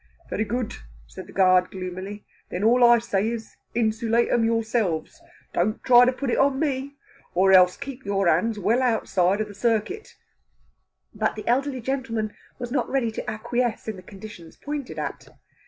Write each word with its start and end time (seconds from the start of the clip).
"Very 0.31 0.45
good!" 0.45 0.73
said 1.05 1.27
the 1.27 1.31
guard 1.31 1.69
gloomily. 1.69 2.25
"Then 2.49 2.63
all 2.63 2.83
I 2.83 2.97
say 2.97 3.29
is, 3.29 3.55
insoolate 3.75 4.31
'em 4.31 4.43
yourselves. 4.43 5.21
Don't 5.53 5.83
try 5.83 6.05
to 6.05 6.11
put 6.11 6.31
it 6.31 6.39
on 6.39 6.59
me! 6.59 6.95
Or 7.35 7.53
else 7.53 7.77
keep 7.77 8.03
your 8.03 8.27
hands 8.27 8.57
well 8.57 8.81
outside 8.81 9.41
of 9.41 9.47
the 9.47 9.53
circuit." 9.53 10.15
But 11.13 11.35
the 11.35 11.47
elderly 11.47 11.81
gentleman 11.81 12.33
was 12.57 12.71
not 12.71 12.89
ready 12.89 13.11
to 13.11 13.29
acquiesce 13.29 13.87
in 13.87 13.95
the 13.95 14.01
conditions 14.01 14.55
pointed 14.57 14.97
at. 14.97 15.27